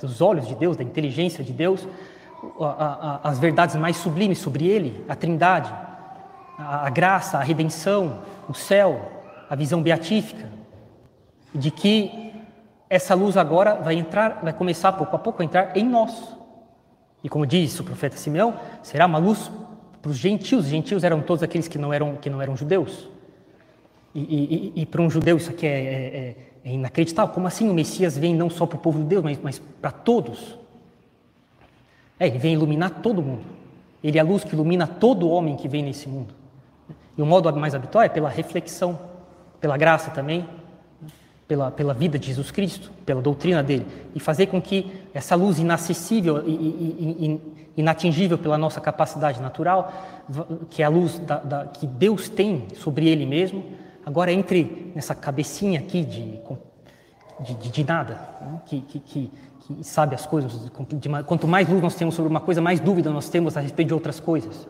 dos 0.00 0.20
olhos 0.20 0.48
de 0.48 0.54
Deus, 0.54 0.76
da 0.76 0.82
inteligência 0.82 1.44
de 1.44 1.52
Deus, 1.52 1.86
as 3.22 3.38
verdades 3.38 3.76
mais 3.76 3.96
sublimes 3.96 4.38
sobre 4.38 4.66
Ele, 4.66 5.04
a 5.08 5.14
Trindade, 5.14 5.72
a, 6.58 6.90
graça, 6.90 7.38
a 7.38 7.42
redenção, 7.42 8.20
o 8.48 8.54
céu, 8.54 9.22
a 9.48 9.54
visão 9.54 9.82
beatífica, 9.82 10.48
de 11.54 11.70
que 11.70 12.32
essa 12.90 13.14
luz 13.14 13.36
agora 13.36 13.74
vai 13.74 13.94
entrar, 13.94 14.40
vai 14.42 14.52
começar 14.52 14.92
pouco 14.92 15.14
a 15.14 15.18
pouco 15.18 15.42
a 15.42 15.44
entrar 15.44 15.76
em 15.76 15.84
nós. 15.84 16.36
E 17.22 17.28
como 17.28 17.46
diz 17.46 17.78
o 17.78 17.84
profeta 17.84 18.16
Simeão, 18.16 18.54
será 18.82 19.06
uma 19.06 19.18
luz 19.18 19.50
para 20.00 20.10
os 20.10 20.16
gentios. 20.16 20.64
Os 20.64 20.70
gentios 20.70 21.04
eram 21.04 21.20
todos 21.20 21.42
aqueles 21.42 21.68
que 21.68 21.78
não 21.78 21.92
eram, 21.92 22.16
que 22.16 22.30
não 22.30 22.40
eram 22.40 22.56
judeus. 22.56 23.08
E, 24.14 24.20
e, 24.20 24.82
e, 24.82 24.86
para 24.86 25.02
um 25.02 25.10
judeu 25.10 25.36
isso 25.36 25.50
aqui 25.50 25.66
é, 25.66 25.70
é, 25.70 26.36
é 26.64 26.72
inacreditável. 26.72 27.32
Como 27.32 27.46
assim 27.46 27.68
o 27.68 27.74
Messias 27.74 28.16
vem 28.16 28.34
não 28.34 28.50
só 28.50 28.66
para 28.66 28.76
o 28.76 28.80
povo 28.80 28.98
de 28.98 29.04
Deus, 29.04 29.22
mas, 29.22 29.38
mas 29.42 29.62
para 29.80 29.90
todos? 29.90 30.58
É, 32.18 32.26
ele 32.26 32.38
vem 32.38 32.54
iluminar 32.54 33.00
todo 33.02 33.22
mundo. 33.22 33.44
Ele 34.02 34.18
é 34.18 34.20
a 34.20 34.24
luz 34.24 34.44
que 34.44 34.54
ilumina 34.54 34.86
todo 34.86 35.28
homem 35.28 35.56
que 35.56 35.68
vem 35.68 35.82
nesse 35.82 36.08
mundo. 36.08 36.34
E 37.16 37.22
o 37.22 37.26
modo 37.26 37.52
mais 37.56 37.74
habitual 37.74 38.04
é 38.04 38.08
pela 38.08 38.28
reflexão, 38.28 38.98
pela 39.60 39.76
graça 39.76 40.10
também, 40.10 40.46
pela, 41.48 41.70
pela 41.70 41.94
vida 41.94 42.18
de 42.18 42.28
Jesus 42.28 42.50
Cristo, 42.50 42.92
pela 43.04 43.22
doutrina 43.22 43.62
dele, 43.62 43.86
e 44.14 44.20
fazer 44.20 44.46
com 44.46 44.60
que 44.60 44.92
essa 45.14 45.34
luz 45.34 45.58
inacessível 45.58 46.46
e, 46.46 46.52
e, 46.52 47.40
e 47.74 47.80
inatingível 47.80 48.36
pela 48.36 48.58
nossa 48.58 48.80
capacidade 48.80 49.40
natural, 49.40 49.92
que 50.68 50.82
é 50.82 50.84
a 50.84 50.88
luz 50.88 51.18
da, 51.20 51.38
da, 51.38 51.64
que 51.66 51.86
Deus 51.86 52.28
tem 52.28 52.66
sobre 52.74 53.08
Ele 53.08 53.24
mesmo, 53.24 53.64
Agora 54.08 54.32
entre 54.32 54.90
nessa 54.94 55.14
cabecinha 55.14 55.80
aqui 55.80 56.02
de, 56.02 56.40
de, 57.40 57.68
de 57.68 57.84
nada, 57.84 58.14
né? 58.40 58.58
que, 58.64 58.80
que, 58.80 59.00
que, 59.00 59.32
que, 59.60 59.84
sabe 59.84 60.14
as 60.14 60.24
coisas. 60.24 60.64
De, 60.64 60.70
quanto 61.26 61.46
mais 61.46 61.68
luz 61.68 61.82
nós 61.82 61.94
temos 61.94 62.14
sobre 62.14 62.30
uma 62.30 62.40
coisa, 62.40 62.58
mais 62.62 62.80
dúvida 62.80 63.10
nós 63.10 63.28
temos 63.28 63.54
a 63.54 63.60
respeito 63.60 63.88
de 63.88 63.92
outras 63.92 64.18
coisas. 64.18 64.66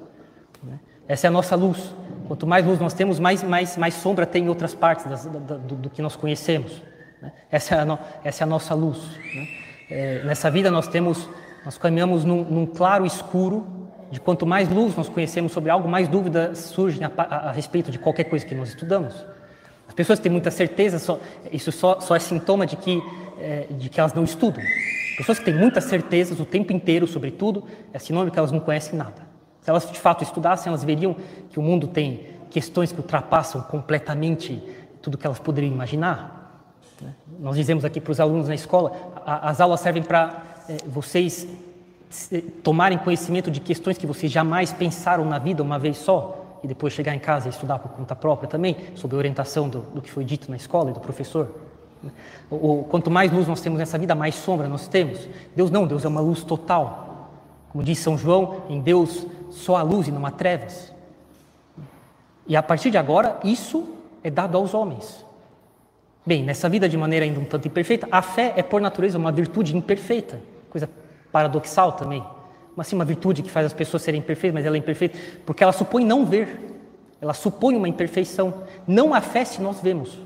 Né? 0.61 0.81
Essa 1.07 1.29
é 1.29 1.29
a 1.29 1.31
nossa 1.31 1.55
luz. 1.55 1.95
Quanto 2.27 2.49
mais 2.49 2.67
luz 2.67 2.81
nós 2.81 2.95
temos, 2.95 3.21
mais, 3.21 3.45
mais, 3.45 3.77
mais 3.77 3.95
sombra 3.95 4.27
tem 4.27 4.47
em 4.47 4.49
outras 4.49 4.75
partes 4.75 5.07
das, 5.07 5.25
do, 5.27 5.77
do, 5.77 5.89
que 5.89 6.03
nós 6.03 6.17
conhecemos. 6.17 6.83
Né? 7.23 7.33
Essa, 7.49 7.77
é 7.77 7.79
a 7.79 7.85
no, 7.85 7.97
essa 8.25 8.43
é 8.43 8.45
a 8.45 8.49
nossa 8.49 8.75
luz. 8.75 8.99
Né? 9.37 9.49
É, 9.89 10.25
nessa 10.25 10.51
vida 10.51 10.69
nós 10.69 10.89
temos, 10.89 11.31
nós 11.65 11.79
caminhamos 11.79 12.25
num, 12.25 12.43
num 12.43 12.67
claro 12.67 13.07
escuro 13.07 13.78
de 14.11 14.21
quanto 14.21 14.47
mais 14.47 14.69
luz 14.69 14.97
nós 14.97 15.09
conhecemos 15.09 15.53
sobre 15.53 15.71
algo, 15.71 15.89
mais 15.89 16.09
dúvidas 16.09 16.59
surgem 16.59 17.05
a, 17.05 17.11
a, 17.17 17.23
a, 17.49 17.53
respeito 17.53 17.91
de 17.91 17.99
qualquer 17.99 18.25
coisa 18.25 18.45
que 18.45 18.55
nós 18.55 18.71
estudamos. 18.71 19.15
As 19.87 19.95
pessoas 19.95 20.19
têm 20.19 20.31
muita 20.31 20.51
certeza, 20.51 20.99
só, 20.99 21.19
isso 21.53 21.73
só, 21.73 22.01
só, 22.01 22.15
é 22.17 22.19
sintoma 22.19 22.67
de 22.67 22.77
que, 22.77 23.03
é, 23.39 23.67
de 23.71 23.89
que 23.89 24.01
elas 24.01 24.15
não 24.15 24.25
estudam. 24.25 24.63
Pessoas 25.17 25.39
que 25.39 25.45
têm 25.45 25.55
muitas 25.55 25.85
certezas 25.85 26.39
o 26.41 26.45
tempo 26.45 26.73
inteiro 26.73 27.07
sobre 27.07 27.31
tudo, 27.31 27.65
é 27.93 27.99
sinônimo 27.99 28.31
que 28.31 28.39
elas 28.39 28.53
não 28.53 28.61
conhecem 28.61 28.99
nada. 28.99 29.27
Se 29.61 29.71
elas 29.71 29.91
de 29.91 29.99
fato 29.99 30.23
estudassem, 30.23 30.71
elas 30.71 30.85
veriam 30.85 31.17
que 31.51 31.59
o 31.59 31.63
mundo 31.63 31.89
tem 31.89 32.27
questões 32.51 32.93
que 32.93 32.99
ultrapassam 32.99 33.61
completamente 33.63 34.63
tudo 35.03 35.19
que 35.19 35.27
elas 35.27 35.39
poderiam 35.39 35.73
imaginar. 35.73 36.63
Né? 37.01 37.13
Nós 37.39 37.57
dizemos 37.57 37.85
aqui 37.85 38.01
para 38.01 38.13
os 38.13 38.21
alunos 38.21 38.49
na 38.49 38.55
escola, 38.55 38.93
as 39.27 39.61
aulas 39.61 39.81
servem 39.81 40.03
para 40.03 40.43
é, 40.69 40.77
vocês 40.87 41.47
tomarem 42.63 42.99
conhecimento 42.99 43.51
de 43.51 43.61
questões 43.61 43.99
que 43.99 44.07
vocês 44.07 44.31
jamais 44.31 44.73
pensaram 44.73 45.25
na 45.25 45.39
vida 45.39 45.63
uma 45.63 45.79
vez 45.79 45.99
só 45.99 46.59
e 46.63 46.67
depois 46.67 46.93
chegar 46.93 47.15
em 47.15 47.19
casa 47.19 47.49
e 47.49 47.51
estudar 47.51 47.79
por 47.79 47.91
conta 47.93 48.17
própria 48.17 48.49
também, 48.49 48.77
sob 48.95 49.15
orientação 49.15 49.69
do, 49.69 49.81
do 49.81 50.03
que 50.03 50.11
foi 50.11 50.25
dito 50.25 50.51
na 50.51 50.57
escola 50.57 50.91
e 50.91 50.93
do 50.93 51.01
professor. 51.01 51.49
O, 52.51 52.85
quanto 52.85 53.11
mais 53.11 53.31
luz 53.33 53.47
nós 53.47 53.61
temos 53.61 53.79
nessa 53.79 53.99
vida, 53.99 54.15
mais 54.15 54.35
sombra 54.35 54.69
nós 54.69 54.89
temos. 54.89 55.29
Deus 55.55 55.71
não, 55.71 55.87
Deus 55.87 56.05
é 56.05 56.09
uma 56.09 56.21
luz 56.21 56.43
total. 56.43 57.31
Como 57.71 57.85
diz 57.85 57.99
São 57.99 58.17
João, 58.17 58.63
em 58.69 58.81
Deus 58.81 59.27
só 59.51 59.77
há 59.77 59.83
luz 59.83 60.09
e 60.09 60.13
não 60.13 60.25
há 60.25 60.31
trevas. 60.31 60.93
E 62.47 62.57
a 62.57 62.63
partir 62.63 62.91
de 62.91 62.97
agora, 62.97 63.39
isso 63.45 63.89
é 64.23 64.31
dado 64.31 64.57
aos 64.57 64.73
homens. 64.75 65.25
Bem, 66.25 66.43
nessa 66.43 66.69
vida 66.69 66.89
de 66.89 66.97
maneira 66.97 67.25
ainda 67.25 67.41
um 67.41 67.45
tanto 67.45 67.69
imperfeita, 67.69 68.09
a 68.11 68.23
fé 68.23 68.55
é 68.57 68.63
por 68.63 68.81
natureza 68.81 69.19
uma 69.19 69.33
virtude 69.33 69.77
imperfeita, 69.77 70.41
coisa 70.71 70.89
paradoxal 71.33 71.93
também. 71.93 72.25
Mas 72.75 72.87
sim, 72.87 72.95
uma 72.95 73.05
virtude 73.05 73.43
que 73.43 73.51
faz 73.51 73.67
as 73.67 73.73
pessoas 73.73 74.03
serem 74.03 74.23
perfeitas, 74.23 74.55
mas 74.55 74.67
ela 74.67 74.77
é 74.77 74.79
imperfeita 74.79 75.19
porque 75.45 75.63
ela 75.63 75.73
supõe 75.73 76.05
não 76.05 76.25
ver. 76.25 76.77
Ela 77.21 77.35
supõe 77.35 77.75
uma 77.75 77.89
imperfeição. 77.89 78.63
Não 78.87 79.13
a 79.13 79.21
fé 79.21 79.45
se 79.45 79.61
nós 79.61 79.81
vemos. 79.81 80.19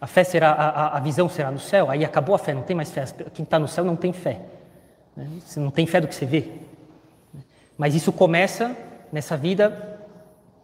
A 0.00 0.06
fé 0.06 0.24
será, 0.24 0.52
a, 0.52 0.96
a 0.96 1.00
visão 1.00 1.28
será 1.28 1.50
no 1.50 1.58
céu, 1.58 1.90
aí 1.90 2.04
acabou 2.04 2.34
a 2.34 2.38
fé, 2.38 2.54
não 2.54 2.62
tem 2.62 2.74
mais 2.74 2.90
fé. 2.90 3.04
Quem 3.34 3.42
está 3.42 3.58
no 3.58 3.68
céu 3.68 3.84
não 3.84 3.96
tem 3.96 4.12
fé. 4.12 4.40
Né? 5.14 5.28
Você 5.44 5.60
não 5.60 5.70
tem 5.70 5.86
fé 5.86 6.00
do 6.00 6.08
que 6.08 6.14
você 6.14 6.24
vê. 6.24 6.48
Mas 7.76 7.94
isso 7.94 8.10
começa 8.10 8.74
nessa 9.12 9.36
vida 9.36 9.98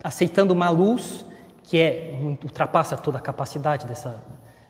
aceitando 0.03 0.55
uma 0.55 0.71
luz 0.71 1.25
que 1.65 1.79
é 1.79 2.19
ultrapassa 2.43 2.97
toda 2.97 3.19
a 3.19 3.21
capacidade 3.21 3.87
dessa, 3.87 4.19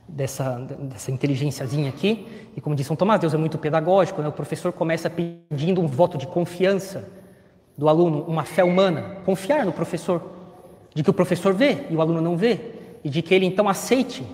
dessa, 0.08 0.58
dessa 0.58 1.10
inteligênciazinha 1.10 1.88
aqui. 1.88 2.26
E 2.56 2.60
como 2.60 2.74
disse 2.74 2.88
São 2.88 2.96
Tomás, 2.96 3.20
Deus 3.20 3.34
é 3.34 3.36
muito 3.36 3.58
pedagógico, 3.58 4.22
né? 4.22 4.28
o 4.28 4.32
professor 4.32 4.72
começa 4.72 5.10
pedindo 5.10 5.80
um 5.80 5.86
voto 5.86 6.16
de 6.16 6.26
confiança 6.26 7.08
do 7.76 7.88
aluno, 7.88 8.24
uma 8.26 8.44
fé 8.44 8.64
humana, 8.64 9.18
confiar 9.24 9.66
no 9.66 9.72
professor, 9.72 10.22
de 10.94 11.02
que 11.02 11.10
o 11.10 11.14
professor 11.14 11.52
vê 11.52 11.86
e 11.90 11.96
o 11.96 12.00
aluno 12.00 12.20
não 12.20 12.36
vê, 12.36 12.72
e 13.04 13.10
de 13.10 13.20
que 13.20 13.34
ele 13.34 13.46
então 13.46 13.68
aceite 13.68 14.24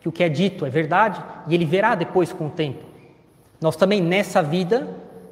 que 0.00 0.08
o 0.08 0.12
que 0.12 0.22
é 0.22 0.28
dito 0.28 0.66
é 0.66 0.70
verdade 0.70 1.22
e 1.46 1.54
ele 1.54 1.64
verá 1.64 1.94
depois 1.94 2.32
com 2.32 2.46
o 2.46 2.50
tempo. 2.50 2.84
Nós 3.60 3.76
também 3.76 4.00
nessa 4.00 4.42
vida, 4.42 4.88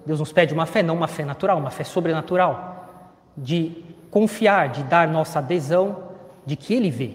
Deus 0.07 0.21
nos 0.21 0.33
pede 0.33 0.54
uma 0.54 0.66
fé, 0.66 0.83
não 0.83 0.95
uma 0.95 1.09
fé 1.09 1.25
natural, 1.25 1.59
uma 1.59 1.71
fé 1.71 1.85
sobrenatural, 1.85 2.88
de 3.37 3.85
confiar, 4.11 4.69
de 4.69 4.83
dar 4.85 5.09
nossa 5.09 5.38
adesão 5.38 6.11
de 6.47 6.57
que 6.57 6.75
ele 6.75 6.90
vê 6.90 7.12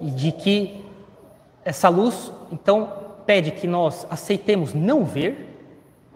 e 0.00 0.10
de 0.10 0.32
que 0.32 0.84
essa 1.64 1.88
luz 1.88 2.32
então 2.50 2.92
pede 3.26 3.52
que 3.52 3.66
nós 3.66 4.06
aceitemos 4.10 4.74
não 4.74 5.04
ver 5.04 5.48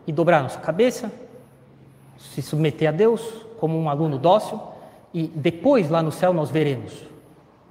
e 0.07 0.13
dobrar 0.13 0.43
nossa 0.43 0.61
cabeça, 0.61 1.11
se 2.19 2.43
submeter 2.43 2.89
a 2.89 2.93
Deus 2.93 3.23
como 3.59 3.79
um 3.79 3.89
aluno 3.89 4.19
dócil 4.19 4.61
e 5.13 5.27
depois 5.29 5.89
lá 5.89 6.03
no 6.03 6.13
céu 6.13 6.33
nós 6.33 6.51
veremos. 6.51 6.93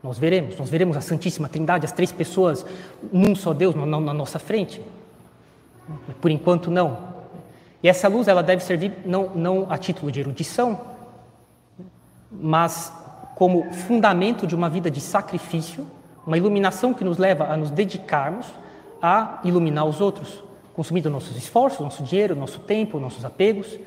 Nós 0.02 0.20
veremos, 0.20 0.58
nós 0.58 0.70
veremos 0.70 0.96
a 0.96 1.02
Santíssima 1.02 1.50
Trindade, 1.50 1.86
as 1.86 1.92
três 1.92 2.12
pessoas 2.12 2.66
num 3.12 3.36
só 3.36 3.54
Deus 3.54 3.74
na, 3.74 3.86
na 3.86 4.14
nossa 4.14 4.38
frente. 4.38 4.82
Por 6.22 6.30
enquanto 6.30 6.70
não. 6.70 7.16
E 7.82 7.90
essa 7.90 8.08
luz 8.08 8.28
ela 8.28 8.44
deve 8.44 8.64
servir 8.64 8.94
não, 9.06 9.30
não 9.36 9.68
a 9.70 9.78
título 9.78 10.12
de 10.12 10.20
erudição, 10.20 10.80
mas 12.32 12.94
como 13.36 13.72
fundamento 13.74 14.48
de 14.48 14.56
uma 14.56 14.70
vida 14.70 14.90
de 14.90 15.02
sacrifício, 15.02 15.88
uma 16.26 16.38
iluminação 16.38 16.94
que 16.94 17.04
nos 17.04 17.18
leva 17.18 17.46
a 17.46 17.58
nos 17.58 17.70
dedicarmos 17.70 18.48
a 19.02 19.40
iluminar 19.44 19.86
os 19.86 20.02
outros, 20.02 20.44
consumindo 20.74 21.10
nossos 21.10 21.38
esforços, 21.38 21.80
nosso 21.80 22.04
dinheiro, 22.04 22.36
nosso 22.36 22.60
tempo, 22.60 23.00
nossos 23.00 23.24
apegos, 23.24 23.78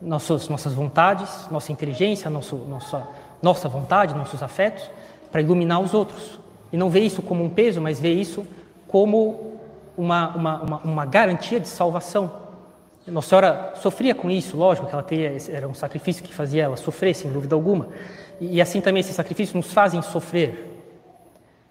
nossas, 0.00 0.48
nossas 0.48 0.72
vontades, 0.72 1.48
nossa 1.50 1.72
inteligência, 1.72 2.30
nosso, 2.30 2.56
nossa, 2.56 3.08
nossa 3.42 3.68
vontade, 3.68 4.14
nossos 4.14 4.42
afetos, 4.42 4.88
para 5.32 5.40
iluminar 5.40 5.80
os 5.80 5.94
outros. 5.94 6.38
E 6.72 6.76
não 6.76 6.90
ver 6.90 7.00
isso 7.00 7.22
como 7.22 7.42
um 7.42 7.50
peso, 7.50 7.80
mas 7.80 7.98
ver 7.98 8.14
isso 8.14 8.46
como 8.86 9.58
uma, 9.96 10.28
uma, 10.36 10.62
uma, 10.62 10.76
uma 10.78 11.06
garantia 11.06 11.58
de 11.58 11.68
salvação. 11.68 12.30
Nossa 13.06 13.28
Senhora 13.28 13.72
sofria 13.76 14.14
com 14.14 14.30
isso, 14.30 14.56
lógico 14.56 14.86
que 14.86 14.92
ela 14.92 15.02
teria, 15.02 15.36
era 15.50 15.68
um 15.68 15.74
sacrifício 15.74 16.24
que 16.24 16.34
fazia 16.34 16.64
ela 16.64 16.76
sofrer, 16.76 17.14
sem 17.14 17.30
dúvida 17.30 17.54
alguma. 17.54 17.88
E, 18.40 18.60
assim 18.60 18.80
também 18.80 19.00
esses 19.00 19.14
sacrifícios 19.14 19.54
nos 19.54 19.72
fazem 19.72 20.02
sofrer. 20.02 20.75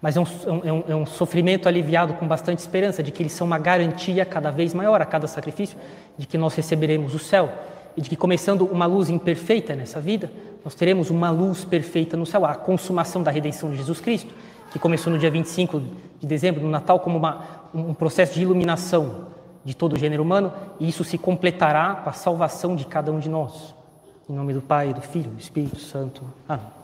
Mas 0.06 0.16
é 0.16 0.20
um, 0.20 0.24
é, 0.62 0.72
um, 0.72 0.84
é 0.86 0.94
um, 0.94 1.04
sofrimento 1.04 1.66
aliviado 1.66 2.14
com 2.14 2.28
bastante 2.28 2.60
esperança 2.60 3.02
de 3.02 3.10
que 3.10 3.24
eles 3.24 3.32
são 3.32 3.44
uma 3.44 3.58
garantia 3.58 4.24
cada 4.24 4.52
vez 4.52 4.72
maior 4.72 5.02
a 5.02 5.04
cada 5.04 5.26
sacrifício 5.26 5.76
de 6.16 6.28
que 6.28 6.38
nós 6.38 6.54
receberemos 6.54 7.12
o 7.12 7.18
céu 7.18 7.52
e 7.96 8.00
de 8.00 8.08
que 8.08 8.14
começando 8.14 8.66
uma 8.66 8.86
luz 8.86 9.10
imperfeita 9.10 9.74
nessa 9.74 10.00
vida, 10.00 10.30
nós 10.64 10.76
teremos 10.76 11.10
uma 11.10 11.28
luz 11.30 11.64
perfeita 11.64 12.16
no 12.16 12.24
céu, 12.24 12.46
a 12.46 12.54
consumação 12.54 13.20
da 13.20 13.32
redenção 13.32 13.68
de 13.72 13.78
Jesus 13.78 14.00
Cristo, 14.00 14.32
que 14.70 14.78
começou 14.78 15.12
no 15.12 15.18
dia 15.18 15.28
25 15.28 15.82
de 16.20 16.26
dezembro, 16.28 16.62
no 16.62 16.70
Natal, 16.70 17.00
como 17.00 17.18
uma, 17.18 17.44
um 17.74 17.92
processo 17.92 18.32
de 18.34 18.42
iluminação 18.42 19.26
de 19.64 19.74
todo 19.74 19.94
o 19.94 19.98
gênero 19.98 20.22
humano, 20.22 20.52
e 20.78 20.88
isso 20.88 21.02
se 21.02 21.18
completará 21.18 21.96
com 21.96 22.10
a 22.10 22.12
salvação 22.12 22.76
de 22.76 22.84
cada 22.84 23.10
um 23.10 23.18
de 23.18 23.28
nós. 23.28 23.74
Em 24.30 24.34
nome 24.34 24.54
do 24.54 24.62
Pai, 24.62 24.94
do 24.94 25.00
Filho 25.00 25.32
e 25.32 25.34
do 25.34 25.40
Espírito 25.40 25.80
Santo. 25.80 26.22
Amém. 26.48 26.75